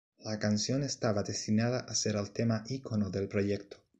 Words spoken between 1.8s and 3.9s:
a ser el tema ícono del proyecto.